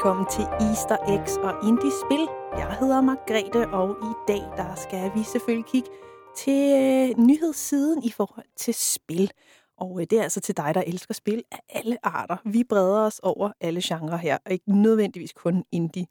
Velkommen 0.00 0.26
til 0.30 0.44
Easter 0.44 0.96
Eggs 1.08 1.36
og 1.36 1.68
Indie 1.68 1.90
Spil. 2.04 2.28
Jeg 2.52 2.76
hedder 2.80 3.00
Margrethe, 3.00 3.68
og 3.68 3.96
i 4.02 4.14
dag 4.28 4.42
der 4.56 4.74
skal 4.74 5.10
vi 5.14 5.22
selvfølgelig 5.22 5.66
kigge 5.66 5.88
til 6.36 6.62
øh, 6.80 7.24
nyhedssiden 7.26 8.02
i 8.04 8.10
forhold 8.10 8.46
til 8.56 8.74
spil. 8.74 9.30
Og 9.78 10.00
øh, 10.00 10.06
det 10.10 10.18
er 10.18 10.22
altså 10.22 10.40
til 10.40 10.56
dig, 10.56 10.74
der 10.74 10.82
elsker 10.86 11.14
spil 11.14 11.42
af 11.52 11.60
alle 11.68 12.06
arter. 12.06 12.36
Vi 12.44 12.64
breder 12.64 13.00
os 13.00 13.18
over 13.22 13.52
alle 13.60 13.80
genrer 13.84 14.16
her, 14.16 14.38
og 14.46 14.52
ikke 14.52 14.72
nødvendigvis 14.72 15.32
kun 15.32 15.64
indie. 15.72 16.06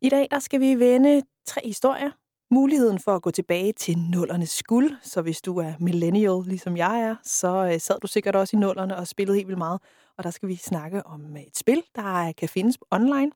I 0.00 0.08
dag 0.08 0.28
der 0.30 0.38
skal 0.38 0.60
vi 0.60 0.74
vende 0.74 1.22
tre 1.46 1.60
historier. 1.64 2.10
Muligheden 2.50 2.98
for 2.98 3.14
at 3.16 3.22
gå 3.22 3.30
tilbage 3.30 3.72
til 3.72 3.98
nullernes 3.98 4.62
guld, 4.62 4.90
så 5.02 5.22
hvis 5.22 5.42
du 5.42 5.58
er 5.58 5.72
millennial, 5.80 6.42
ligesom 6.46 6.76
jeg 6.76 7.00
er, 7.00 7.16
så 7.22 7.70
øh, 7.72 7.80
sad 7.80 8.00
du 8.00 8.06
sikkert 8.06 8.36
også 8.36 8.56
i 8.56 8.60
nullerne 8.60 8.96
og 8.96 9.06
spillede 9.06 9.36
helt 9.36 9.48
vildt 9.48 9.58
meget. 9.58 9.80
Og 10.18 10.24
der 10.24 10.30
skal 10.30 10.48
vi 10.48 10.56
snakke 10.56 11.06
om 11.06 11.36
øh, 11.36 11.42
et 11.42 11.56
spil, 11.56 11.82
der 11.96 12.14
øh, 12.14 12.34
kan 12.34 12.48
findes 12.48 12.78
online. 12.90 13.32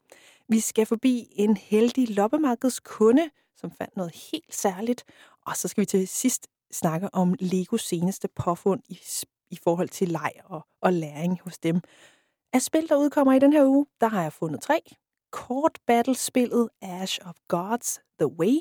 Vi 0.48 0.60
skal 0.60 0.87
forbi 0.87 1.27
en 1.30 1.56
heldig 1.56 2.10
loppemarkedskunde, 2.10 3.30
som 3.56 3.70
fandt 3.70 3.96
noget 3.96 4.12
helt 4.32 4.54
særligt. 4.54 5.04
Og 5.46 5.56
så 5.56 5.68
skal 5.68 5.80
vi 5.80 5.87
til 5.87 6.09
sidst 6.09 6.48
snakke 6.73 7.15
om 7.15 7.34
Legos 7.40 7.82
seneste 7.82 8.29
påfund 8.29 8.82
i, 8.88 8.98
i 9.51 9.59
forhold 9.65 9.88
til 9.88 10.09
leg 10.09 10.32
og, 10.45 10.66
og 10.82 10.92
læring 10.92 11.40
hos 11.45 11.59
dem. 11.59 11.80
Af 12.52 12.62
spil, 12.62 12.88
der 12.88 12.96
udkommer 12.96 13.32
i 13.32 13.38
den 13.38 13.52
her 13.52 13.66
uge, 13.66 13.87
der 14.01 14.09
har 14.09 14.23
jeg 14.23 14.32
fundet 14.32 14.60
tre. 14.60 14.80
Kort 15.32 15.79
Battle-spillet 15.87 16.68
Ash 16.82 17.20
of 17.24 17.34
Gods 17.48 18.01
The 18.18 18.27
Way, 18.27 18.59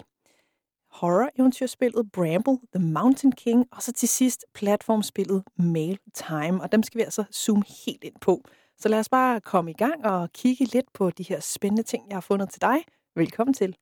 horror-eventyrspillet 0.91 2.11
Bramble, 2.13 2.57
The 2.75 2.83
Mountain 2.85 3.31
King, 3.31 3.67
og 3.71 3.81
så 3.81 3.91
til 3.91 4.09
sidst 4.09 4.45
platformspillet 4.53 5.43
Mail 5.57 5.99
Time, 6.13 6.61
og 6.61 6.71
dem 6.71 6.83
skal 6.83 6.97
vi 6.97 7.03
altså 7.03 7.23
zoome 7.33 7.63
helt 7.85 8.03
ind 8.03 8.15
på. 8.21 8.43
Så 8.77 8.89
lad 8.89 8.99
os 8.99 9.09
bare 9.09 9.41
komme 9.41 9.71
i 9.71 9.73
gang 9.73 10.05
og 10.05 10.31
kigge 10.33 10.65
lidt 10.65 10.93
på 10.93 11.09
de 11.09 11.23
her 11.23 11.39
spændende 11.39 11.83
ting, 11.83 12.03
jeg 12.09 12.15
har 12.15 12.21
fundet 12.21 12.49
til 12.49 12.61
dig. 12.61 12.77
Velkommen 13.15 13.53
til. 13.53 13.75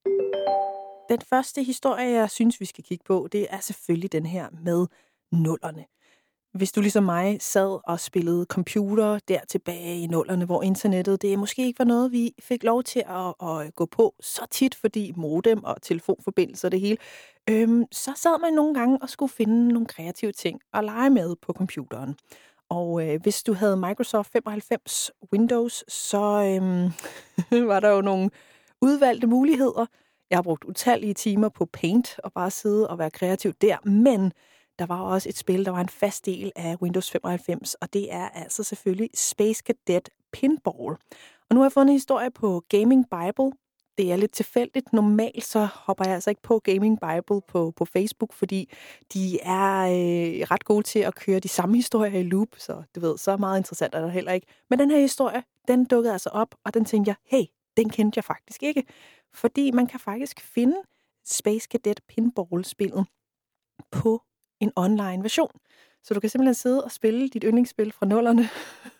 Den 1.10 1.22
første 1.22 1.64
historie, 1.64 2.10
jeg 2.10 2.32
synes, 2.32 2.60
vi 2.60 2.66
skal 2.66 2.84
kigge 2.84 3.04
på, 3.08 3.28
det 3.32 3.48
er 3.50 3.60
selvfølgelig 3.60 4.12
den 4.12 4.26
her 4.26 4.50
med 4.64 4.88
nullerne. 5.32 5.86
Hvis 6.54 6.72
du 6.72 6.82
ligesom 6.82 7.04
mig 7.04 7.38
sad 7.42 7.80
og 7.84 8.00
spillede 8.00 8.46
computer 8.46 9.20
der 9.28 9.40
tilbage 9.50 10.00
i 10.00 10.08
nullerne, 10.08 10.46
hvor 10.46 10.64
internettet 10.64 11.22
det 11.22 11.40
måske 11.40 11.66
ikke 11.66 11.80
var 11.80 11.86
noget, 11.86 12.12
vi 12.12 12.34
fik 12.40 12.64
lov 12.64 12.84
til 12.84 13.04
at, 13.10 13.48
at 13.50 13.76
gå 13.76 13.86
på 13.86 14.16
så 14.20 14.42
tit, 14.52 14.76
fordi 14.76 15.14
modem 15.16 15.64
og 15.64 15.82
telefonforbindelser 15.82 16.68
og 16.68 16.72
det 16.72 16.80
hele, 16.80 16.98
øhm, 17.50 17.86
så 17.92 18.12
sad 18.16 18.42
man 18.42 18.54
nogle 18.54 18.74
gange 18.74 18.98
og 19.02 19.10
skulle 19.10 19.32
finde 19.32 19.68
nogle 19.68 19.86
kreative 19.88 20.32
ting 20.32 20.60
at 20.74 20.84
lege 20.84 21.10
med 21.10 21.36
på 21.42 21.54
computeren. 21.54 22.16
Og 22.70 23.08
øh, 23.08 23.22
hvis 23.22 23.44
du 23.44 23.54
havde 23.54 23.78
Microsoft 23.78 24.32
95 24.32 25.12
Windows, 25.34 25.94
så 25.94 26.20
øhm, 26.22 26.92
var 27.68 27.80
der 27.80 27.90
jo 27.90 28.02
nogle 28.02 28.30
udvalgte 28.82 29.28
muligheder. 29.28 29.86
Jeg 30.30 30.38
har 30.38 30.44
brugt 30.44 30.64
utallige 30.64 31.14
timer 31.14 31.50
på 31.50 31.66
Paint 31.66 32.20
og 32.24 32.34
bare 32.34 32.52
sidde 32.52 32.90
og 32.90 33.00
være 33.00 33.12
kreativ 33.12 33.54
der, 33.54 33.78
men 33.90 34.32
der 34.80 34.86
var 34.86 35.02
også 35.02 35.30
et 35.30 35.38
spil, 35.38 35.66
der 35.66 35.72
var 35.72 35.82
en 35.82 35.90
fast 35.90 36.26
del 36.26 36.52
af 36.56 36.76
Windows 36.82 37.12
95, 37.12 37.74
og 37.74 37.94
det 37.94 38.14
er 38.14 38.30
altså 38.30 38.64
selvfølgelig 38.64 39.10
Space 39.14 39.64
Cadet 39.66 40.10
Pinball. 40.32 40.98
Og 41.50 41.54
nu 41.54 41.60
har 41.60 41.66
jeg 41.66 41.72
fundet 41.72 41.92
en 41.92 41.96
historie 41.96 42.32
på 42.32 42.64
Gaming 42.70 43.06
Bible. 43.10 43.52
Det 43.98 44.12
er 44.12 44.16
lidt 44.16 44.32
tilfældigt. 44.32 44.94
Normalt 44.94 45.44
så 45.44 45.68
hopper 45.74 46.06
jeg 46.06 46.14
altså 46.14 46.30
ikke 46.30 46.42
på 46.42 46.60
Gaming 46.60 47.00
Bible 47.00 47.42
på, 47.48 47.74
på 47.76 47.86
Facebook, 47.86 48.34
fordi 48.34 48.70
de 49.14 49.40
er 49.42 49.82
øh, 49.82 50.48
ret 50.52 50.64
gode 50.64 50.84
til 50.84 51.00
at 51.00 51.16
køre 51.16 51.40
de 51.40 51.48
samme 51.48 51.76
historier 51.76 52.20
i 52.20 52.24
loop, 52.24 52.48
så 52.58 52.84
du 52.96 53.00
ved, 53.00 53.18
så 53.18 53.38
meget 53.38 53.58
interessant 53.58 53.96
er 53.96 54.02
der 54.02 54.08
heller 54.08 54.32
ikke. 54.32 54.48
Men 54.70 54.80
den 54.80 54.92
her 54.92 55.00
historie, 55.00 55.44
den 55.68 55.86
dukkede 55.86 56.14
altså 56.14 56.30
op, 56.30 56.56
og 56.66 56.74
den 56.74 56.86
tænkte 56.86 57.10
jeg, 57.10 57.16
hey, 57.24 57.46
den 57.78 57.90
kendte 57.90 58.18
jeg 58.18 58.24
faktisk 58.24 58.64
ikke. 58.64 58.84
Fordi 59.34 59.72
man 59.72 59.88
kan 59.88 60.00
faktisk 60.00 60.42
finde 60.42 60.78
Space 61.26 61.68
Cadet 61.72 62.02
Pinball-spillet 62.08 63.06
på 63.92 64.22
en 64.60 64.72
online 64.76 65.24
version. 65.24 65.52
Så 66.04 66.14
du 66.14 66.20
kan 66.20 66.30
simpelthen 66.30 66.54
sidde 66.54 66.84
og 66.84 66.92
spille 66.92 67.30
dit 67.30 67.44
yndlingsspil 67.44 67.92
fra 67.92 68.06
nullerne. 68.06 68.50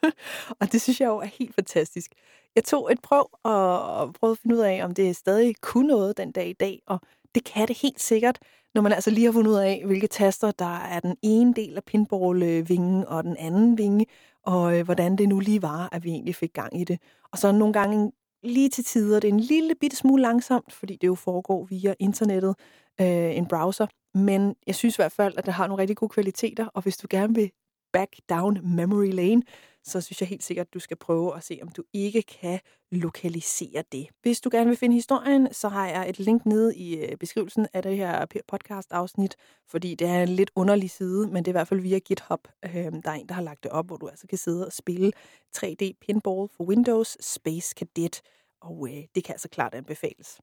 og 0.60 0.72
det 0.72 0.82
synes 0.82 1.02
jeg 1.02 1.08
jo 1.08 1.18
er 1.18 1.26
helt 1.26 1.56
fantastisk. 1.56 2.12
Jeg 2.56 2.64
tog 2.64 2.92
et 2.92 3.02
prøv 3.02 3.30
og 3.44 4.14
prøvede 4.14 4.32
at 4.32 4.40
finde 4.40 4.56
ud 4.56 4.62
af, 4.62 4.84
om 4.84 4.94
det 4.94 5.16
stadig 5.16 5.56
kunne 5.62 5.88
noget 5.88 6.18
den 6.18 6.32
dag 6.32 6.48
i 6.48 6.54
dag, 6.54 6.82
og 6.88 7.02
det 7.36 7.44
kan 7.44 7.68
det 7.68 7.78
helt 7.78 8.02
sikkert, 8.02 8.40
når 8.76 8.82
man 8.82 8.92
altså 8.92 9.10
lige 9.10 9.26
har 9.26 9.32
fundet 9.32 9.52
ud 9.52 9.58
af, 9.58 9.84
hvilke 9.86 10.08
taster, 10.08 10.52
der 10.52 10.76
er 10.76 11.00
den 11.00 11.16
ene 11.22 11.54
del 11.54 11.76
af 11.76 11.84
pinball-vingen 11.84 13.06
og 13.06 13.24
den 13.24 13.38
anden 13.38 13.78
vinge, 13.78 14.06
og 14.44 14.80
øh, 14.80 14.86
hvordan 14.86 15.16
det 15.16 15.30
nu 15.30 15.40
lige 15.40 15.62
var, 15.62 15.90
at 15.92 16.04
vi 16.04 16.10
egentlig 16.10 16.36
fik 16.36 16.54
gang 16.54 16.82
i 16.82 16.84
det. 16.84 17.00
Og 17.32 17.38
så 17.38 17.52
nogle 17.52 17.74
gange 17.74 18.12
lige 18.44 18.70
til 18.70 18.84
tider, 18.84 19.20
det 19.20 19.28
er 19.28 19.34
en 19.34 19.40
lille 19.40 19.76
bitte 19.76 19.98
smule 19.98 20.22
langsomt, 20.22 20.74
fordi 20.74 20.98
det 21.02 21.08
jo 21.08 21.16
foregår 21.16 21.66
via 21.66 21.94
internettet, 22.00 22.56
øh, 23.02 23.38
en 23.38 23.46
browser, 23.46 23.88
men 24.18 24.56
jeg 24.68 24.76
synes 24.76 24.96
i 24.96 25.02
hvert 25.02 25.12
fald, 25.12 25.34
at 25.38 25.46
det 25.46 25.54
har 25.54 25.68
nogle 25.68 25.82
rigtig 25.82 25.98
gode 25.98 26.10
kvaliteter, 26.10 26.68
og 26.68 26.82
hvis 26.82 26.98
du 26.98 27.08
gerne 27.10 27.36
vil 27.36 27.52
back 27.94 28.16
down 28.30 28.76
memory 28.76 29.12
lane, 29.12 29.44
så 29.84 30.02
synes 30.02 30.22
jeg 30.22 30.30
helt 30.30 30.44
sikkert, 30.44 30.68
at 30.68 30.74
du 30.74 30.80
skal 30.80 30.98
prøve 30.98 31.36
at 31.36 31.44
se, 31.44 31.60
om 31.62 31.70
du 31.70 31.84
ikke 31.94 32.22
kan 32.22 32.60
lokalisere 32.92 33.84
det. 33.92 34.08
Hvis 34.22 34.42
du 34.42 34.50
gerne 34.52 34.68
vil 34.68 34.78
finde 34.78 34.96
historien, 34.96 35.54
så 35.54 35.70
har 35.70 35.88
jeg 35.88 36.10
et 36.10 36.20
link 36.20 36.46
nede 36.46 36.76
i 36.76 36.98
øh, 37.06 37.18
beskrivelsen 37.18 37.68
af 37.74 37.84
det 37.84 37.98
her 37.98 38.26
podcast-afsnit, 38.48 39.36
fordi 39.70 39.96
det 39.96 40.08
er 40.08 40.24
en 40.24 40.30
lidt 40.30 40.52
underlig 40.56 40.90
side, 40.90 41.28
men 41.28 41.36
det 41.36 41.48
er 41.48 41.52
i 41.52 41.60
hvert 41.60 41.68
fald 41.68 41.80
via 41.80 42.00
GitHub. 42.00 42.48
Øhm, 42.66 43.02
der 43.02 43.12
er 43.12 43.16
en, 43.16 43.28
der 43.28 43.34
har 43.34 43.42
lagt 43.42 43.64
det 43.64 43.72
op, 43.72 43.88
hvor 43.88 43.98
du 43.98 44.08
altså 44.08 44.28
kan 44.28 44.38
sidde 44.38 44.66
og 44.66 44.74
spille 44.74 45.12
3D 45.58 45.92
pinball 46.02 46.50
for 46.58 46.64
Windows 46.64 47.18
Space 47.20 47.76
Cadet, 47.78 48.22
og 48.62 48.88
øh, 48.90 49.04
det 49.16 49.24
kan 49.24 49.34
altså 49.34 49.50
klart 49.50 49.74
anbefales. 49.74 50.40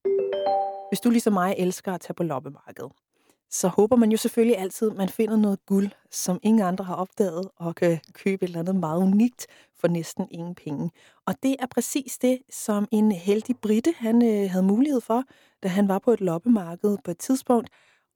Hvis 0.90 1.00
du 1.00 1.10
ligesom 1.10 1.32
mig 1.32 1.54
elsker 1.58 1.92
at 1.92 2.00
tage 2.00 2.14
på 2.14 2.22
loppemarkedet, 2.22 2.92
så 3.54 3.68
håber 3.68 3.96
man 3.96 4.10
jo 4.10 4.16
selvfølgelig 4.16 4.58
altid, 4.58 4.90
at 4.90 4.96
man 4.96 5.08
finder 5.08 5.36
noget 5.36 5.66
guld, 5.66 5.90
som 6.10 6.38
ingen 6.42 6.62
andre 6.62 6.84
har 6.84 6.94
opdaget, 6.94 7.48
og 7.56 7.74
kan 7.74 8.00
købe 8.12 8.44
et 8.44 8.48
eller 8.48 8.60
andet 8.60 8.76
meget 8.76 9.02
unikt 9.02 9.46
for 9.80 9.88
næsten 9.88 10.26
ingen 10.30 10.54
penge. 10.54 10.90
Og 11.26 11.34
det 11.42 11.56
er 11.58 11.66
præcis 11.66 12.18
det, 12.18 12.38
som 12.50 12.88
en 12.90 13.12
heldig 13.12 13.56
britte 13.62 13.94
han 13.96 14.24
øh, 14.24 14.50
havde 14.50 14.64
mulighed 14.64 15.00
for, 15.00 15.22
da 15.62 15.68
han 15.68 15.88
var 15.88 15.98
på 15.98 16.10
et 16.12 16.20
loppemarked 16.20 16.96
på 17.04 17.10
et 17.10 17.18
tidspunkt, 17.18 17.68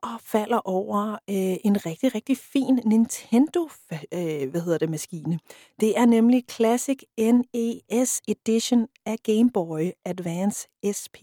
og 0.02 0.20
falder 0.20 0.60
over 0.64 1.12
øh, 1.12 1.56
en 1.64 1.86
rigtig, 1.86 2.14
rigtig 2.14 2.36
fin 2.36 2.80
Nintendo 2.84 3.68
øh, 3.92 4.50
hvad 4.50 4.60
hedder 4.60 4.78
det, 4.78 4.90
maskine. 4.90 5.38
Det 5.80 5.98
er 5.98 6.06
nemlig 6.06 6.44
Classic 6.50 6.98
NES 7.18 8.20
Edition 8.28 8.86
af 9.06 9.16
Game 9.22 9.50
Boy 9.50 9.90
Advance 10.04 10.68
SP. 11.00 11.16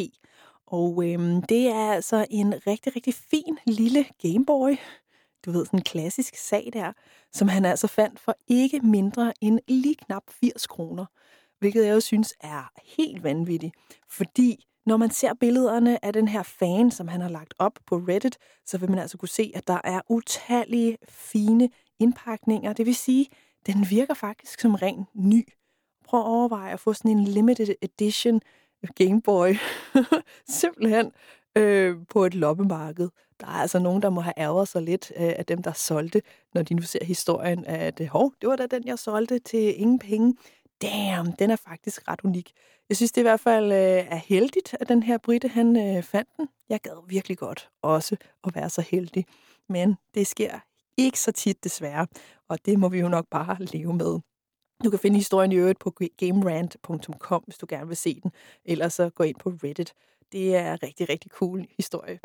Og 0.67 1.03
øhm, 1.07 1.41
det 1.41 1.67
er 1.67 1.91
altså 1.91 2.25
en 2.29 2.53
rigtig, 2.67 2.95
rigtig 2.95 3.13
fin 3.13 3.57
lille 3.65 4.05
Gameboy. 4.21 4.77
Du 5.45 5.51
ved, 5.51 5.65
sådan 5.65 5.79
en 5.79 5.83
klassisk 5.83 6.35
sag 6.35 6.69
der, 6.73 6.93
som 7.33 7.47
han 7.47 7.65
altså 7.65 7.87
fandt 7.87 8.19
for 8.19 8.37
ikke 8.47 8.79
mindre 8.79 9.33
end 9.41 9.59
lige 9.67 9.95
knap 9.95 10.23
80 10.29 10.67
kroner. 10.67 11.05
Hvilket 11.59 11.85
jeg 11.85 11.93
jo 11.93 11.99
synes 11.99 12.33
er 12.41 12.71
helt 12.97 13.23
vanvittigt. 13.23 13.75
Fordi 14.09 14.65
når 14.85 14.97
man 14.97 15.11
ser 15.11 15.33
billederne 15.33 16.05
af 16.05 16.13
den 16.13 16.27
her 16.27 16.43
fan, 16.43 16.91
som 16.91 17.07
han 17.07 17.21
har 17.21 17.29
lagt 17.29 17.53
op 17.59 17.79
på 17.85 17.95
Reddit, 17.95 18.37
så 18.65 18.77
vil 18.77 18.89
man 18.89 18.99
altså 18.99 19.17
kunne 19.17 19.29
se, 19.29 19.51
at 19.55 19.67
der 19.67 19.81
er 19.83 20.01
utallige 20.09 20.97
fine 21.09 21.69
indpakninger. 21.99 22.73
Det 22.73 22.85
vil 22.85 22.95
sige, 22.95 23.27
den 23.65 23.85
virker 23.89 24.13
faktisk 24.13 24.59
som 24.59 24.75
ren 24.75 25.05
ny. 25.13 25.47
Prøv 26.05 26.19
at 26.19 26.25
overveje 26.25 26.73
at 26.73 26.79
få 26.79 26.93
sådan 26.93 27.11
en 27.11 27.23
limited 27.23 27.75
edition 27.81 28.41
Gameboy 28.95 29.55
simpelthen 30.59 31.11
øh, 31.57 31.95
på 32.09 32.25
et 32.25 32.33
loppemarked. 32.33 33.09
Der 33.39 33.47
er 33.47 33.51
altså 33.51 33.79
nogen, 33.79 34.01
der 34.01 34.09
må 34.09 34.21
have 34.21 34.33
ærget 34.37 34.67
sig 34.67 34.81
lidt 34.81 35.11
øh, 35.17 35.33
af 35.37 35.45
dem, 35.45 35.63
der 35.63 35.73
solgte, 35.73 36.21
når 36.53 36.61
de 36.61 36.73
nu 36.73 36.81
ser 36.81 37.05
historien, 37.05 37.65
at 37.65 38.01
øh, 38.01 38.07
hov, 38.07 38.33
det 38.41 38.49
var 38.49 38.55
da 38.55 38.67
den, 38.67 38.87
jeg 38.87 38.99
solgte 38.99 39.39
til 39.39 39.81
ingen 39.81 39.99
penge. 39.99 40.35
Damn, 40.81 41.31
den 41.31 41.51
er 41.51 41.55
faktisk 41.55 42.07
ret 42.07 42.19
unik. 42.23 42.51
Jeg 42.89 42.97
synes 42.97 43.11
det 43.11 43.21
i 43.21 43.23
hvert 43.23 43.39
fald 43.39 43.71
øh, 43.71 44.05
er 44.11 44.15
heldigt, 44.15 44.75
at 44.79 44.89
den 44.89 45.03
her 45.03 45.17
Britte, 45.17 45.47
han 45.47 45.97
øh, 45.97 46.03
fandt 46.03 46.29
den. 46.37 46.47
Jeg 46.69 46.79
gad 46.81 47.07
virkelig 47.07 47.37
godt 47.37 47.69
også 47.81 48.15
at 48.43 48.55
være 48.55 48.69
så 48.69 48.81
heldig. 48.81 49.25
Men 49.69 49.95
det 50.13 50.27
sker 50.27 50.59
ikke 50.97 51.19
så 51.19 51.31
tit 51.31 51.63
desværre, 51.63 52.07
og 52.49 52.65
det 52.65 52.79
må 52.79 52.89
vi 52.89 52.99
jo 52.99 53.07
nok 53.07 53.25
bare 53.31 53.57
leve 53.59 53.93
med. 53.93 54.19
Du 54.83 54.89
kan 54.89 54.99
finde 54.99 55.17
historien 55.17 55.51
i 55.51 55.55
øvrigt 55.55 55.79
på 55.79 55.93
gamerant.com, 56.17 57.43
hvis 57.45 57.57
du 57.57 57.65
gerne 57.69 57.87
vil 57.87 57.97
se 57.97 58.19
den. 58.23 58.31
Ellers 58.65 58.93
så 58.93 59.09
gå 59.09 59.23
ind 59.23 59.35
på 59.39 59.49
Reddit. 59.49 59.93
Det 60.31 60.55
er 60.55 60.73
en 60.73 60.83
rigtig, 60.83 61.09
rigtig 61.09 61.31
cool 61.31 61.65
historie. 61.77 62.19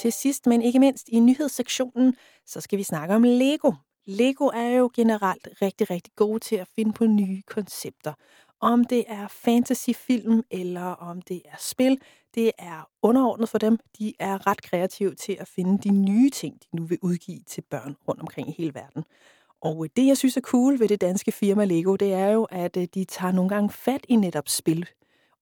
Til 0.00 0.12
sidst, 0.12 0.46
men 0.46 0.62
ikke 0.62 0.78
mindst 0.78 1.08
i 1.08 1.20
nyhedssektionen, 1.20 2.16
så 2.46 2.60
skal 2.60 2.78
vi 2.78 2.82
snakke 2.82 3.14
om 3.14 3.22
Lego. 3.22 3.72
Lego 4.06 4.46
er 4.46 4.68
jo 4.68 4.90
generelt 4.94 5.48
rigtig, 5.62 5.90
rigtig 5.90 6.12
gode 6.16 6.38
til 6.38 6.56
at 6.56 6.68
finde 6.76 6.92
på 6.92 7.06
nye 7.06 7.42
koncepter. 7.46 8.12
Om 8.60 8.84
det 8.84 9.04
er 9.08 9.28
fantasyfilm 9.28 10.42
eller 10.50 10.84
om 10.84 11.22
det 11.22 11.42
er 11.44 11.56
spil, 11.58 12.00
det 12.34 12.52
er 12.58 12.88
underordnet 13.02 13.48
for 13.48 13.58
dem. 13.58 13.78
De 13.98 14.12
er 14.18 14.46
ret 14.46 14.62
kreative 14.62 15.14
til 15.14 15.36
at 15.40 15.48
finde 15.48 15.78
de 15.78 15.90
nye 15.90 16.30
ting, 16.30 16.60
de 16.62 16.76
nu 16.76 16.84
vil 16.84 16.98
udgive 17.02 17.40
til 17.46 17.62
børn 17.70 17.96
rundt 18.08 18.20
omkring 18.20 18.48
i 18.48 18.54
hele 18.58 18.74
verden. 18.74 19.04
Og 19.62 19.84
øh, 19.84 19.90
det, 19.96 20.06
jeg 20.06 20.16
synes 20.16 20.36
er 20.36 20.40
cool 20.40 20.80
ved 20.80 20.88
det 20.88 21.00
danske 21.00 21.32
firma 21.32 21.64
Lego, 21.64 21.96
det 21.96 22.12
er 22.12 22.28
jo, 22.30 22.44
at 22.44 22.76
øh, 22.76 22.88
de 22.94 23.04
tager 23.04 23.32
nogle 23.32 23.48
gange 23.48 23.70
fat 23.70 24.06
i 24.08 24.16
netop 24.16 24.48
spil. 24.48 24.88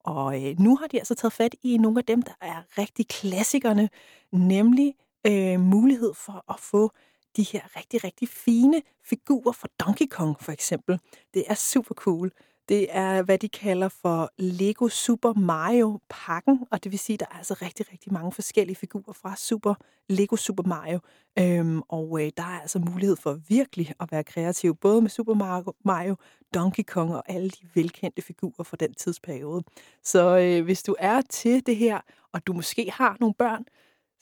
Og 0.03 0.43
øh, 0.43 0.59
nu 0.59 0.75
har 0.75 0.87
de 0.87 0.97
altså 0.97 1.15
taget 1.15 1.33
fat 1.33 1.55
i 1.63 1.77
nogle 1.77 1.99
af 1.99 2.05
dem, 2.05 2.21
der 2.21 2.33
er 2.41 2.61
rigtig 2.77 3.07
klassikerne, 3.07 3.89
nemlig 4.31 4.95
øh, 5.27 5.59
mulighed 5.59 6.13
for 6.13 6.53
at 6.53 6.59
få 6.59 6.91
de 7.37 7.43
her 7.43 7.61
rigtig, 7.77 8.03
rigtig 8.03 8.29
fine 8.29 8.81
figurer 9.05 9.51
fra 9.51 9.67
Donkey 9.85 10.07
Kong 10.07 10.35
for 10.41 10.51
eksempel. 10.51 10.99
Det 11.33 11.43
er 11.47 11.53
super 11.53 11.95
cool. 11.95 12.31
Det 12.71 12.87
er, 12.89 13.21
hvad 13.21 13.37
de 13.37 13.49
kalder 13.49 13.89
for 13.89 14.31
Lego 14.37 14.87
Super 14.87 15.33
Mario-pakken, 15.33 16.59
og 16.71 16.83
det 16.83 16.91
vil 16.91 16.99
sige, 16.99 17.13
at 17.13 17.19
der 17.19 17.25
er 17.31 17.37
altså 17.37 17.53
rigtig, 17.61 17.91
rigtig 17.91 18.13
mange 18.13 18.31
forskellige 18.31 18.75
figurer 18.75 19.13
fra 19.13 19.35
Super 19.35 19.73
Lego 20.09 20.35
Super 20.35 20.63
Mario. 20.63 20.99
Øhm, 21.39 21.81
og 21.89 22.21
øh, 22.21 22.31
der 22.37 22.43
er 22.43 22.61
altså 22.61 22.79
mulighed 22.79 23.15
for 23.15 23.39
virkelig 23.49 23.93
at 23.99 24.11
være 24.11 24.23
kreativ, 24.23 24.75
både 24.75 25.01
med 25.01 25.09
Super 25.09 25.33
Mario, 25.33 25.73
Mario, 25.85 26.15
Donkey 26.53 26.83
Kong 26.83 27.15
og 27.15 27.23
alle 27.27 27.49
de 27.49 27.67
velkendte 27.75 28.21
figurer 28.21 28.63
fra 28.63 28.77
den 28.79 28.93
tidsperiode. 28.93 29.63
Så 30.03 30.37
øh, 30.37 30.63
hvis 30.63 30.83
du 30.83 30.95
er 30.99 31.21
til 31.21 31.65
det 31.65 31.75
her, 31.75 31.99
og 32.33 32.47
du 32.47 32.53
måske 32.53 32.91
har 32.91 33.17
nogle 33.19 33.33
børn, 33.33 33.65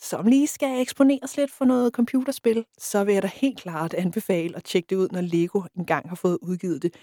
som 0.02 0.26
lige 0.26 0.48
skal 0.48 0.82
eksponeres 0.82 1.38
lidt 1.38 1.52
for 1.52 1.66
noget 1.66 1.94
computerspil, 1.94 2.66
så 2.78 3.04
vil 3.04 3.14
jeg 3.14 3.24
da 3.24 3.30
helt 3.34 3.60
klart 3.60 3.94
anbefale 3.94 4.58
at 4.58 4.64
tjekke 4.64 4.88
det 4.90 4.96
ud, 4.96 5.08
når 5.12 5.22
Lego 5.22 5.62
engang 5.78 6.10
har 6.10 6.16
fået 6.16 6.38
udgivet 6.42 6.84
det. 6.84 6.94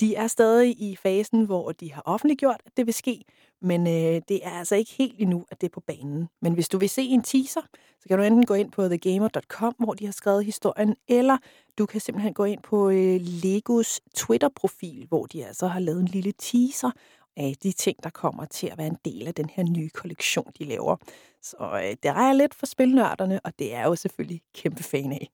De 0.00 0.14
er 0.14 0.26
stadig 0.26 0.80
i 0.80 0.96
fasen, 0.96 1.44
hvor 1.44 1.72
de 1.72 1.92
har 1.92 2.02
offentliggjort, 2.04 2.62
at 2.66 2.76
det 2.76 2.86
vil 2.86 2.94
ske, 2.94 3.24
men 3.62 3.86
øh, 3.86 4.22
det 4.28 4.40
er 4.42 4.50
altså 4.50 4.76
ikke 4.76 4.92
helt 4.98 5.14
endnu, 5.18 5.44
at 5.50 5.60
det 5.60 5.66
er 5.66 5.72
på 5.74 5.80
banen. 5.80 6.28
Men 6.42 6.52
hvis 6.52 6.68
du 6.68 6.78
vil 6.78 6.88
se 6.88 7.02
en 7.02 7.22
teaser, 7.22 7.60
så 8.00 8.08
kan 8.08 8.18
du 8.18 8.24
enten 8.24 8.46
gå 8.46 8.54
ind 8.54 8.72
på 8.72 8.88
thegamer.com, 8.88 9.74
hvor 9.78 9.94
de 9.94 10.04
har 10.04 10.12
skrevet 10.12 10.44
historien, 10.44 10.96
eller 11.08 11.38
du 11.78 11.86
kan 11.86 12.00
simpelthen 12.00 12.34
gå 12.34 12.44
ind 12.44 12.62
på 12.62 12.90
øh, 12.90 13.20
Legos 13.20 14.00
Twitter-profil, 14.14 15.06
hvor 15.08 15.26
de 15.26 15.46
altså 15.46 15.66
har 15.66 15.80
lavet 15.80 16.00
en 16.00 16.08
lille 16.08 16.32
teaser 16.38 16.90
af 17.38 17.54
de 17.62 17.72
ting, 17.72 17.96
der 18.02 18.10
kommer 18.10 18.44
til 18.44 18.66
at 18.66 18.78
være 18.78 18.86
en 18.86 18.98
del 19.04 19.26
af 19.26 19.34
den 19.34 19.50
her 19.50 19.62
nye 19.64 19.88
kollektion, 19.88 20.52
de 20.58 20.64
laver. 20.64 20.96
Så 21.42 21.56
øh, 21.60 21.96
det 22.02 22.04
er 22.04 22.32
lidt 22.32 22.54
for 22.54 22.66
spilnørderne, 22.66 23.40
og 23.44 23.52
det 23.58 23.74
er 23.74 23.82
jo 23.82 23.94
selvfølgelig 23.94 24.40
kæmpe 24.54 24.82
fan 24.82 25.12
af. 25.12 25.28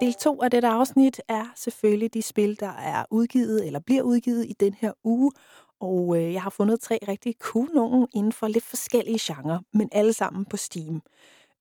Del 0.00 0.14
2 0.14 0.42
af 0.42 0.50
dette 0.50 0.68
afsnit 0.68 1.20
er 1.28 1.44
selvfølgelig 1.56 2.14
de 2.14 2.22
spil, 2.22 2.60
der 2.60 2.72
er 2.72 3.04
udgivet 3.10 3.66
eller 3.66 3.80
bliver 3.80 4.02
udgivet 4.02 4.44
i 4.44 4.52
den 4.60 4.74
her 4.74 4.92
uge. 5.04 5.32
Og 5.80 6.16
øh, 6.16 6.32
jeg 6.32 6.42
har 6.42 6.50
fundet 6.50 6.80
tre 6.80 6.98
rigtig 7.08 7.34
cool 7.38 7.68
nogen 7.74 8.08
inden 8.14 8.32
for 8.32 8.48
lidt 8.48 8.64
forskellige 8.64 9.18
genrer, 9.22 9.58
men 9.72 9.88
alle 9.92 10.12
sammen 10.12 10.44
på 10.44 10.56
Steam. 10.56 11.02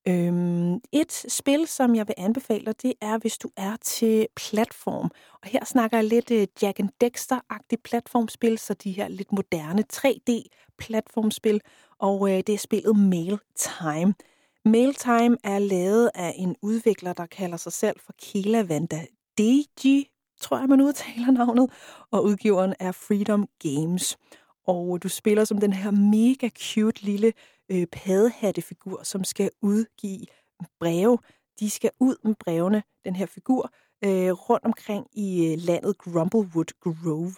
Øhm, 0.08 0.74
et 0.92 1.12
spil, 1.28 1.68
som 1.68 1.96
jeg 1.96 2.08
vil 2.08 2.16
anbefale 2.18 2.74
det 2.74 2.94
er, 3.02 3.18
hvis 3.18 3.38
du 3.38 3.50
er 3.58 3.76
til 3.82 4.28
platform. 4.36 5.12
Og 5.44 5.50
her 5.50 5.66
snakker 5.66 5.98
jeg 5.98 6.06
lidt 6.06 6.32
uh, 6.32 6.44
Jack 6.62 6.80
and 6.80 6.90
Dexter-agtigt 7.04 7.82
platformspil, 7.84 8.58
så 8.58 8.74
de 8.74 8.92
her 8.92 9.08
lidt 9.08 9.32
moderne 9.32 9.84
3D-platformspil. 9.94 11.60
Og 12.00 12.22
uh, 12.22 12.30
det 12.30 12.50
er 12.50 12.58
spillet 12.58 12.96
Mail 12.96 13.40
Time. 13.56 14.14
Mail 14.66 14.94
Time 14.94 15.38
er 15.44 15.60
lavet 15.60 16.12
af 16.16 16.34
en 16.38 16.56
udvikler, 16.62 17.14
der 17.14 17.26
kalder 17.26 17.58
sig 17.58 17.74
selv 17.74 18.00
for 18.00 18.14
Kela 18.22 18.62
Vanda 18.62 19.06
Deji, 19.38 20.10
tror 20.42 20.60
jeg, 20.60 20.70
man 20.70 20.82
udtaler 20.82 21.32
navnet. 21.32 21.72
Og 22.12 22.24
udgiveren 22.24 22.74
er 22.80 22.92
Freedom 22.92 23.48
Games. 23.60 24.18
Og 24.68 25.04
du 25.04 25.10
spiller 25.10 25.46
som 25.46 25.58
den 25.58 25.74
her 25.74 25.92
mega 25.92 26.50
cute 26.50 27.04
lille 27.04 27.34
øh, 27.70 27.88
paddehattefigur, 27.88 29.04
som 29.04 29.24
skal 29.24 29.50
udgive 29.62 30.26
breve. 30.80 31.18
De 31.60 31.70
skal 31.70 31.92
ud 32.00 32.16
med 32.24 32.36
brevene, 32.36 32.84
den 33.06 33.16
her 33.16 33.26
figur, 33.26 33.72
øh, 34.04 34.32
rundt 34.32 34.66
omkring 34.66 35.08
i 35.14 35.52
øh, 35.52 35.58
landet 35.58 35.98
Grumblewood 35.98 36.72
Grove. 36.82 37.34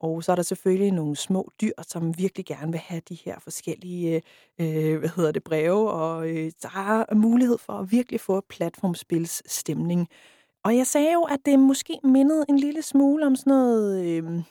Og 0.00 0.24
så 0.24 0.32
er 0.32 0.36
der 0.36 0.42
selvfølgelig 0.42 0.90
nogle 0.90 1.16
små 1.16 1.50
dyr, 1.60 1.72
som 1.88 2.18
virkelig 2.18 2.46
gerne 2.46 2.72
vil 2.72 2.80
have 2.80 3.02
de 3.08 3.14
her 3.14 3.38
forskellige 3.38 4.22
øh, 4.60 4.92
øh 4.92 4.98
hvad 4.98 5.08
hedder 5.16 5.32
det, 5.32 5.44
breve, 5.44 5.90
og 5.90 6.28
øh, 6.28 6.52
der 6.62 6.68
er 6.68 7.14
mulighed 7.14 7.58
for 7.58 7.72
at 7.72 7.92
virkelig 7.92 8.20
få 8.20 8.40
platformspils 8.40 9.52
stemning. 9.52 10.08
Og 10.64 10.76
jeg 10.76 10.86
sagde 10.86 11.12
jo, 11.12 11.22
at 11.22 11.40
det 11.44 11.58
måske 11.58 12.00
mindede 12.04 12.44
en 12.48 12.58
lille 12.58 12.82
smule 12.82 13.26
om 13.26 13.36
sådan 13.36 13.50
noget 13.50 14.04
øh, 14.04 14.42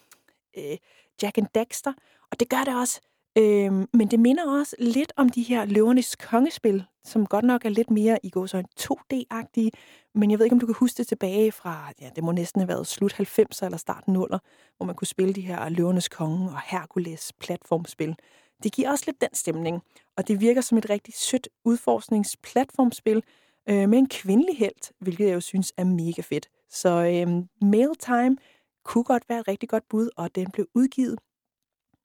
øh, 0.57 0.77
Jack 1.21 1.38
and 1.38 1.47
Dexter, 1.56 1.94
og 2.31 2.39
det 2.39 2.50
gør 2.50 2.63
det 2.65 2.75
også. 2.75 3.01
Øhm, 3.38 3.88
men 3.94 4.07
det 4.07 4.19
minder 4.19 4.59
også 4.59 4.75
lidt 4.80 5.13
om 5.18 5.30
de 5.30 5.44
her 5.44 5.65
løvernes 5.65 6.15
kongespil, 6.15 6.83
som 7.03 7.25
godt 7.25 7.45
nok 7.45 7.65
er 7.65 7.69
lidt 7.69 7.91
mere 7.91 8.19
i 8.24 8.30
går 8.30 8.45
så 8.45 8.63
2D-agtige, 8.80 9.69
men 10.15 10.31
jeg 10.31 10.39
ved 10.39 10.45
ikke, 10.45 10.53
om 10.53 10.59
du 10.59 10.65
kan 10.65 10.75
huske 10.80 10.97
det 10.97 11.07
tilbage 11.07 11.51
fra, 11.51 11.91
ja, 12.01 12.09
det 12.15 12.24
må 12.24 12.31
næsten 12.31 12.62
have 12.62 12.68
været 12.68 12.88
slut 12.88 13.13
90'er 13.13 13.65
eller 13.65 13.77
start 13.77 14.03
0'er, 14.09 14.38
hvor 14.77 14.85
man 14.85 14.95
kunne 14.95 15.07
spille 15.07 15.33
de 15.33 15.41
her 15.41 15.69
løvernes 15.69 16.09
konge 16.09 16.50
og 16.50 16.62
Hercules 16.65 17.33
platformspil. 17.39 18.15
Det 18.63 18.74
giver 18.74 18.89
også 18.89 19.03
lidt 19.07 19.21
den 19.21 19.33
stemning, 19.33 19.81
og 20.18 20.27
det 20.27 20.41
virker 20.41 20.62
som 20.62 20.77
et 20.77 20.89
rigtig 20.89 21.13
sødt 21.13 21.50
udforskningsplatformspil 21.65 23.24
øh, 23.69 23.89
med 23.89 24.00
en 24.00 24.09
kvindelig 24.09 24.57
held, 24.57 24.94
hvilket 25.00 25.27
jeg 25.27 25.33
jo 25.33 25.39
synes 25.39 25.74
er 25.77 25.83
mega 25.83 26.21
fedt. 26.21 26.50
Så 26.69 26.89
øh, 26.89 27.44
Mail 27.69 27.89
Time 28.00 28.38
kunne 28.85 29.03
godt 29.03 29.30
være 29.30 29.39
et 29.39 29.47
rigtig 29.47 29.69
godt 29.69 29.89
bud, 29.89 30.09
og 30.18 30.35
den 30.35 30.51
blev 30.51 30.68
udgivet 30.75 31.19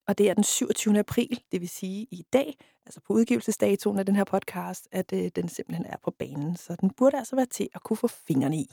og 0.08 0.19
det 0.19 0.31
er 0.31 0.34
den 0.34 0.44
27. 0.44 0.99
april, 0.99 1.40
det 1.52 1.60
vil 1.60 1.69
sige 1.69 2.06
i 2.10 2.25
dag, 2.32 2.58
altså 2.87 3.00
på 3.06 3.12
udgivelsesdatoen 3.12 3.99
af 3.99 4.06
den 4.06 4.16
her 4.16 4.25
podcast, 4.25 4.88
at 4.93 5.12
øh, 5.12 5.31
den 5.37 5.49
simpelthen 5.49 5.87
er 5.87 5.96
på 6.05 6.10
banen. 6.10 6.56
Så 6.56 6.76
den 6.81 6.90
burde 6.90 7.19
altså 7.19 7.37
være 7.37 7.46
til 7.46 7.69
at 7.75 7.82
kunne 7.82 7.96
få 7.96 8.06
fingrene 8.06 8.56
i. 8.56 8.70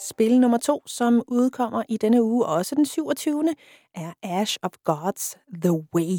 Spil 0.00 0.40
nummer 0.40 0.58
to, 0.58 0.82
som 0.86 1.22
udkommer 1.28 1.82
i 1.88 1.96
denne 1.96 2.22
uge, 2.22 2.46
også 2.46 2.74
den 2.74 2.86
27. 2.86 3.54
er 3.94 4.12
Ash 4.22 4.58
of 4.62 4.70
Gods 4.84 5.36
The 5.62 5.72
Way. 5.72 6.18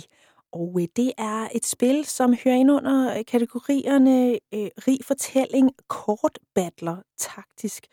Og 0.52 0.78
øh, 0.82 0.88
det 0.96 1.12
er 1.18 1.48
et 1.56 1.66
spil, 1.66 2.06
som 2.06 2.36
hører 2.44 2.56
ind 2.56 2.72
under 2.72 3.18
øh, 3.18 3.26
kategorierne 3.26 4.32
øh, 4.32 4.70
rig 4.88 5.00
fortælling, 5.04 5.72
kort 5.88 6.40
battler, 6.56 6.98
taktisk 7.18 7.88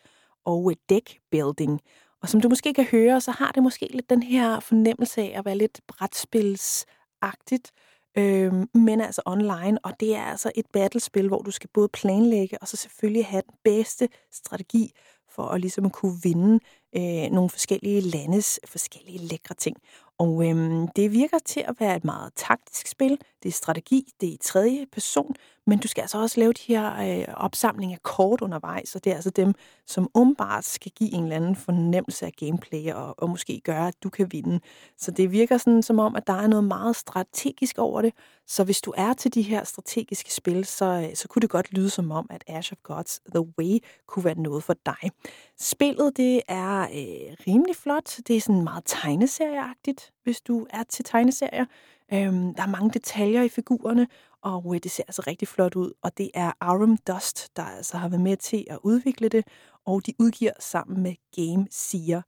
og 0.45 0.71
øh, 0.71 0.75
deck 0.89 1.19
building. 1.31 1.81
Og 2.25 2.29
som 2.29 2.41
du 2.41 2.49
måske 2.49 2.73
kan 2.73 2.85
høre, 2.85 3.21
så 3.21 3.31
har 3.31 3.51
det 3.51 3.63
måske 3.63 3.87
lidt 3.91 4.09
den 4.09 4.23
her 4.23 4.59
fornemmelse 4.59 5.21
af 5.21 5.33
at 5.35 5.45
være 5.45 5.57
lidt 5.57 5.81
brætspilsagtigt, 5.87 7.71
øh, 8.17 8.53
men 8.73 9.01
altså 9.01 9.21
online. 9.25 9.79
Og 9.83 9.99
det 9.99 10.15
er 10.15 10.21
altså 10.21 10.51
et 10.55 10.65
battlespil, 10.73 11.27
hvor 11.27 11.41
du 11.41 11.51
skal 11.51 11.69
både 11.73 11.89
planlægge 11.89 12.57
og 12.61 12.67
så 12.67 12.77
selvfølgelig 12.77 13.25
have 13.25 13.41
den 13.41 13.57
bedste 13.63 14.09
strategi 14.31 14.91
for 15.29 15.43
at 15.43 15.61
ligesom 15.61 15.89
kunne 15.89 16.19
vinde 16.23 16.59
øh, 16.95 17.31
nogle 17.31 17.49
forskellige 17.49 18.01
landes 18.01 18.59
forskellige 18.67 19.17
lækre 19.19 19.55
ting. 19.55 19.77
Og 20.17 20.49
øhm, 20.49 20.87
det 20.87 21.11
virker 21.11 21.39
til 21.45 21.63
at 21.67 21.75
være 21.79 21.95
et 21.95 22.05
meget 22.05 22.33
taktisk 22.35 22.87
spil. 22.87 23.19
Det 23.43 23.49
er 23.49 23.53
strategi, 23.53 24.07
det 24.21 24.29
er 24.29 24.33
i 24.33 24.37
tredje 24.41 24.85
person, 24.91 25.35
men 25.67 25.79
du 25.79 25.87
skal 25.87 26.01
altså 26.01 26.17
også 26.17 26.39
lave 26.39 26.53
de 26.53 26.61
her 26.67 27.19
øh, 27.19 27.33
opsamling 27.37 27.93
af 27.93 28.03
kort 28.03 28.41
undervejs, 28.41 28.95
og 28.95 29.03
det 29.03 29.11
er 29.11 29.15
altså 29.15 29.29
dem, 29.29 29.53
som 29.87 30.09
umiddelbart 30.15 30.65
skal 30.65 30.91
give 30.91 31.13
en 31.13 31.23
eller 31.23 31.35
anden 31.35 31.55
fornemmelse 31.55 32.25
af 32.25 32.31
gameplay, 32.31 32.91
og, 32.93 33.15
og 33.19 33.29
måske 33.29 33.61
gøre, 33.63 33.87
at 33.87 34.03
du 34.03 34.09
kan 34.09 34.31
vinde. 34.31 34.59
Så 34.97 35.11
det 35.11 35.31
virker 35.31 35.57
sådan 35.57 35.83
som 35.83 35.99
om, 35.99 36.15
at 36.15 36.27
der 36.27 36.33
er 36.33 36.47
noget 36.47 36.63
meget 36.63 36.95
strategisk 36.95 37.77
over 37.77 38.01
det. 38.01 38.13
Så 38.47 38.63
hvis 38.63 38.81
du 38.81 38.93
er 38.97 39.13
til 39.13 39.33
de 39.33 39.41
her 39.41 39.63
strategiske 39.63 40.33
spil, 40.33 40.65
så, 40.65 40.85
øh, 40.85 41.15
så 41.15 41.27
kunne 41.27 41.41
det 41.41 41.49
godt 41.49 41.73
lyde 41.73 41.89
som 41.89 42.11
om, 42.11 42.27
at 42.29 42.43
Ash 42.47 42.73
of 42.73 42.77
Gods 42.83 43.19
The 43.19 43.45
Way 43.59 43.77
kunne 44.07 44.25
være 44.25 44.39
noget 44.39 44.63
for 44.63 44.75
dig. 44.85 45.11
Spillet 45.59 46.17
det 46.17 46.41
er 46.47 46.81
øh, 46.81 47.35
rimelig 47.47 47.75
flot. 47.75 48.17
Det 48.27 48.35
er 48.35 48.41
sådan 48.41 48.63
meget 48.63 48.83
tegneserieagtigt, 48.85 50.11
hvis 50.23 50.41
du 50.41 50.67
er 50.69 50.83
til 50.83 51.05
tegneserier. 51.05 51.65
Øhm, 52.13 52.53
der 52.53 52.63
er 52.63 52.67
mange 52.67 52.89
detaljer 52.89 53.41
i 53.41 53.49
figurerne, 53.49 54.07
og 54.45 54.75
øh, 54.75 54.79
det 54.83 54.91
ser 54.91 55.03
altså 55.07 55.23
rigtig 55.27 55.47
flot 55.47 55.75
ud. 55.75 55.91
Og 56.01 56.17
det 56.17 56.31
er 56.33 56.51
Arum 56.59 56.97
Dust, 56.97 57.55
der 57.55 57.63
altså 57.63 57.97
har 57.97 58.09
været 58.09 58.21
med 58.21 58.37
til 58.37 58.65
at 58.69 58.79
udvikle 58.83 59.29
det, 59.29 59.47
og 59.85 60.05
de 60.05 60.13
udgiver 60.19 60.51
sammen 60.59 61.03
med 61.03 61.15
Game 61.35 61.67
Seer. 61.71 62.21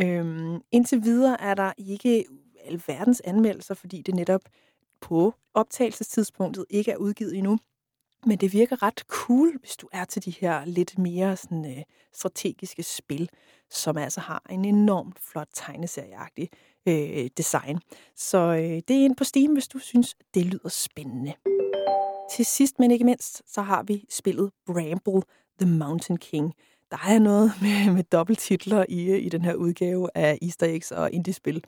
Øhm, 0.00 0.60
indtil 0.72 1.04
videre 1.04 1.40
er 1.40 1.54
der 1.54 1.72
ikke 1.78 2.24
alverdens 2.64 3.22
anmeldelser, 3.24 3.74
fordi 3.74 4.02
det 4.02 4.14
netop 4.14 4.40
på 5.00 5.34
optagelsestidspunktet 5.54 6.64
ikke 6.70 6.90
er 6.90 6.96
udgivet 6.96 7.36
endnu. 7.36 7.58
Men 8.26 8.38
det 8.38 8.52
virker 8.52 8.82
ret 8.82 9.04
cool, 9.08 9.58
hvis 9.60 9.76
du 9.76 9.88
er 9.92 10.04
til 10.04 10.24
de 10.24 10.30
her 10.30 10.64
lidt 10.64 10.98
mere 10.98 11.36
sådan, 11.36 11.78
øh, 11.78 11.82
strategiske 12.12 12.82
spil, 12.82 13.28
som 13.70 13.96
altså 13.96 14.20
har 14.20 14.42
en 14.50 14.64
enormt 14.64 15.18
flot 15.20 15.48
tegneserieagtig 15.52 16.50
øh, 16.86 17.30
design. 17.36 17.78
Så 18.16 18.38
øh, 18.38 18.82
det 18.88 18.90
er 18.90 19.04
ind 19.04 19.16
på 19.16 19.24
Steam, 19.24 19.52
hvis 19.52 19.68
du 19.68 19.78
synes, 19.78 20.16
det 20.34 20.46
lyder 20.46 20.68
spændende. 20.68 21.32
Til 22.30 22.46
sidst, 22.46 22.78
men 22.78 22.90
ikke 22.90 23.04
mindst, 23.04 23.42
så 23.46 23.62
har 23.62 23.82
vi 23.82 24.04
spillet 24.10 24.50
Bramble 24.66 25.22
The 25.60 25.70
Mountain 25.70 26.16
King. 26.16 26.54
Der 26.90 26.98
er 27.08 27.18
noget 27.18 27.52
med, 27.62 27.94
med 27.94 28.04
dobbelttitler 28.04 28.84
i, 28.88 29.10
øh, 29.10 29.24
i 29.24 29.28
den 29.28 29.42
her 29.42 29.54
udgave 29.54 30.08
af 30.14 30.38
Easter 30.42 30.66
eggs 30.66 30.92
og 30.92 31.12
indie-spil. 31.12 31.64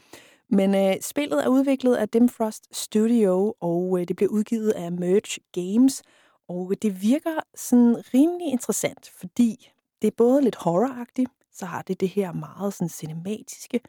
Men 0.51 0.75
øh, 0.75 0.95
spillet 1.01 1.45
er 1.45 1.49
udviklet 1.49 1.97
af 1.97 2.09
Dimfrost 2.09 2.77
Studio, 2.77 3.55
og 3.61 4.01
øh, 4.01 4.09
det 4.09 4.17
blev 4.17 4.29
udgivet 4.29 4.71
af 4.71 4.93
Merge 4.93 5.41
Games. 5.53 6.03
Og 6.49 6.69
øh, 6.71 6.77
det 6.83 7.03
virker 7.03 7.41
sådan 7.55 7.97
rimelig 8.15 8.53
interessant, 8.53 9.11
fordi 9.17 9.71
det 10.03 10.09
er 10.09 10.17
både 10.17 10.43
lidt 10.43 10.57
horroragtigt, 10.57 11.31
så 11.53 11.67
har 11.67 11.83
det 11.83 12.01
det 12.01 12.09
her 12.09 12.33
meget 12.33 12.75
sådan 12.75 12.89
cinematiske, 12.89 13.81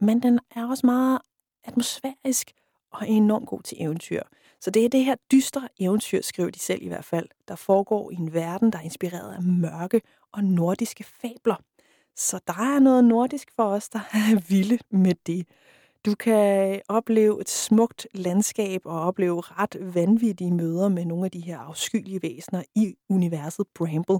men 0.00 0.22
den 0.22 0.40
er 0.56 0.66
også 0.66 0.86
meget 0.86 1.18
atmosfærisk 1.64 2.52
og 2.92 3.02
er 3.02 3.06
enormt 3.06 3.48
god 3.48 3.62
til 3.62 3.82
eventyr. 3.82 4.22
Så 4.60 4.70
det 4.70 4.84
er 4.84 4.88
det 4.88 5.04
her 5.04 5.16
dystre 5.32 5.68
eventyr, 5.80 6.22
skriver 6.22 6.50
de 6.50 6.58
selv 6.58 6.82
i 6.82 6.88
hvert 6.88 7.04
fald, 7.04 7.28
der 7.48 7.56
foregår 7.56 8.10
i 8.10 8.14
en 8.14 8.32
verden, 8.32 8.72
der 8.72 8.78
er 8.78 8.82
inspireret 8.82 9.34
af 9.34 9.42
mørke 9.42 10.00
og 10.32 10.44
nordiske 10.44 11.04
fabler. 11.04 11.56
Så 12.16 12.40
der 12.46 12.52
er 12.52 12.78
noget 12.78 13.04
nordisk 13.04 13.48
for 13.56 13.64
os, 13.64 13.88
der 13.88 13.98
er 13.98 14.40
vilde 14.50 14.78
med 14.90 15.14
det. 15.26 15.46
Du 16.06 16.14
kan 16.14 16.80
opleve 16.88 17.40
et 17.40 17.48
smukt 17.48 18.06
landskab 18.14 18.80
og 18.84 19.00
opleve 19.00 19.40
ret 19.40 19.76
vanvittige 19.80 20.54
møder 20.54 20.88
med 20.88 21.04
nogle 21.04 21.24
af 21.24 21.30
de 21.30 21.40
her 21.40 21.58
afskyelige 21.58 22.22
væsener 22.22 22.62
i 22.74 22.94
universet 23.08 23.66
Bramble. 23.74 24.18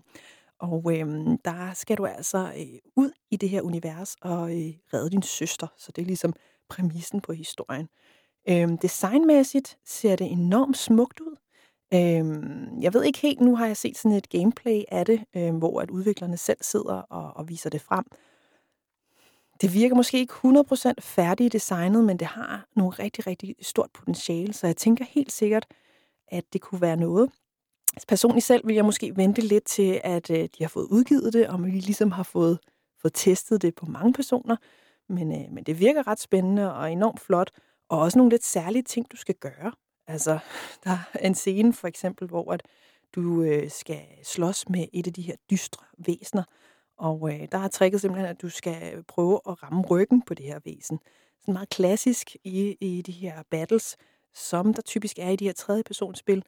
Og 0.59 0.93
øhm, 0.97 1.39
der 1.39 1.75
skal 1.75 1.97
du 1.97 2.07
altså 2.07 2.53
øh, 2.57 2.79
ud 2.97 3.11
i 3.31 3.37
det 3.37 3.49
her 3.49 3.63
univers 3.63 4.17
og 4.21 4.51
øh, 4.51 4.73
redde 4.95 5.11
din 5.11 5.23
søster. 5.23 5.67
Så 5.77 5.93
det 5.93 6.03
er 6.03 6.07
ligesom 6.07 6.35
præmissen 6.69 7.21
på 7.21 7.33
historien. 7.33 7.89
Øhm, 8.49 8.79
designmæssigt 8.79 9.79
ser 9.85 10.17
det 10.17 10.31
enormt 10.33 10.77
smukt 10.77 11.21
ud. 11.21 11.37
Øhm, 11.95 12.81
jeg 12.81 12.95
ved 12.95 13.05
ikke 13.05 13.19
helt, 13.19 13.41
nu 13.41 13.57
har 13.57 13.67
jeg 13.67 13.77
set 13.77 13.99
sådan 13.99 14.19
et 14.19 14.29
gameplay 14.29 14.83
af 14.89 15.07
det, 15.07 15.25
øhm, 15.37 15.59
hvor 15.59 15.81
at 15.81 15.91
udviklerne 15.91 16.37
selv 16.37 16.59
sidder 16.61 16.95
og, 16.95 17.37
og 17.37 17.49
viser 17.49 17.71
det 17.71 17.81
frem. 17.81 18.05
Det 19.61 19.75
virker 19.75 19.97
måske 19.97 20.19
ikke 20.19 20.35
100% 20.35 20.93
færdigt 21.01 21.53
designet, 21.53 22.05
men 22.05 22.19
det 22.19 22.27
har 22.27 22.67
nogle 22.77 22.91
rigtig, 22.91 23.27
rigtig 23.27 23.55
stort 23.63 23.91
potentiale, 23.95 24.53
så 24.53 24.67
jeg 24.67 24.77
tænker 24.77 25.05
helt 25.05 25.33
sikkert, 25.33 25.67
at 26.29 26.45
det 26.53 26.61
kunne 26.61 26.81
være 26.81 26.97
noget. 26.97 27.31
Altså, 27.95 28.07
personligt 28.09 28.47
selv 28.47 28.67
vil 28.67 28.75
jeg 28.75 28.85
måske 28.85 29.17
vente 29.17 29.41
lidt 29.41 29.65
til, 29.65 30.01
at 30.05 30.31
øh, 30.31 30.39
de 30.39 30.65
har 30.65 30.69
fået 30.69 30.87
udgivet 30.91 31.33
det, 31.33 31.49
og 31.49 31.65
vi 31.65 31.71
ligesom 31.71 32.11
har 32.11 32.23
fået, 32.23 32.59
fået 33.03 33.15
testet 33.15 33.63
det 33.63 33.75
på 33.75 33.87
mange 33.87 34.13
personer. 34.13 34.57
Men, 35.09 35.33
øh, 35.33 35.53
men 35.53 35.65
det 35.65 35.81
virker 35.81 36.07
ret 36.07 36.21
spændende 36.21 36.75
og 36.75 36.93
enormt 36.93 37.21
flot, 37.21 37.51
og 37.89 37.99
også 37.99 38.19
nogle 38.19 38.31
lidt 38.31 38.45
særlige 38.45 38.83
ting, 38.83 39.13
du 39.13 39.17
skal 39.17 39.35
gøre. 39.35 39.73
Altså, 40.07 40.39
der 40.85 40.91
er 40.91 41.19
en 41.27 41.35
scene 41.35 41.73
for 41.73 41.89
eksempel, 41.89 42.29
hvor 42.29 42.53
at 42.53 42.63
du 43.15 43.43
øh, 43.43 43.71
skal 43.71 44.01
slås 44.23 44.69
med 44.69 44.87
et 44.93 45.07
af 45.07 45.13
de 45.13 45.23
her 45.23 45.37
dystre 45.51 45.85
væsener, 46.07 46.45
og 46.99 47.33
øh, 47.33 47.49
der 47.53 47.59
er 47.59 47.69
tricket 47.69 48.01
simpelthen, 48.01 48.31
at 48.31 48.43
du 48.43 48.49
skal 48.49 49.05
prøve 49.09 49.41
at 49.49 49.63
ramme 49.63 49.83
ryggen 49.83 50.23
på 50.23 50.35
det 50.35 50.47
her 50.47 50.61
væsen. 50.65 51.01
Sådan 51.41 51.55
meget 51.55 51.69
klassisk 51.69 52.37
i, 52.45 52.77
i 52.81 53.03
de 53.03 53.13
her 53.13 53.43
battles, 53.51 53.97
som 54.35 54.75
der 54.75 54.83
typisk 54.83 55.19
er 55.19 55.29
i 55.29 55.37
de 55.37 55.45
her 55.45 55.53
tredje 55.53 55.83
personsspil, 55.83 56.45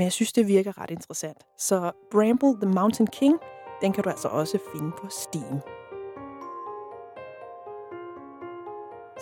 men 0.00 0.04
jeg 0.04 0.12
synes, 0.12 0.32
det 0.32 0.48
virker 0.48 0.82
ret 0.82 0.90
interessant. 0.90 1.38
Så 1.58 1.92
Bramble 2.10 2.54
the 2.62 2.74
Mountain 2.74 3.06
King, 3.06 3.38
den 3.82 3.92
kan 3.92 4.04
du 4.04 4.10
altså 4.10 4.28
også 4.28 4.58
finde 4.72 4.90
på 5.00 5.06
Steam. 5.10 5.60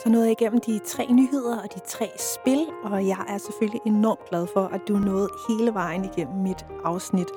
Så 0.03 0.09
nåede 0.09 0.27
jeg 0.27 0.41
igennem 0.41 0.61
de 0.61 0.79
tre 0.79 1.13
nyheder 1.13 1.63
og 1.63 1.75
de 1.75 1.81
tre 1.81 2.11
spil, 2.19 2.67
og 2.85 3.07
jeg 3.07 3.25
er 3.29 3.39
selvfølgelig 3.39 3.81
enormt 3.87 4.25
glad 4.29 4.47
for, 4.53 4.65
at 4.67 4.81
du 4.89 4.99
nåede 4.99 5.29
hele 5.49 5.75
vejen 5.75 6.05
igennem 6.05 6.37
mit 6.43 6.67
afsnit. 6.85 7.29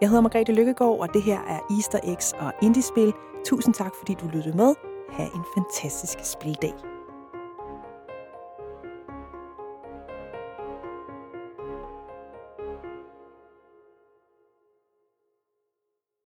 Jeg 0.00 0.08
hedder 0.08 0.22
Margrethe 0.22 0.52
Lykkegaard, 0.52 0.98
og 1.00 1.14
det 1.14 1.22
her 1.22 1.40
er 1.40 1.60
Easter 1.70 2.00
Eggs 2.04 2.32
og 2.32 2.52
Indiespil. 2.62 3.12
Tusind 3.44 3.74
tak, 3.74 3.92
fordi 3.98 4.14
du 4.14 4.26
lyttede 4.26 4.56
med. 4.56 4.74
Ha' 5.10 5.24
en 5.24 5.44
fantastisk 5.56 6.18
spildag. 6.32 6.91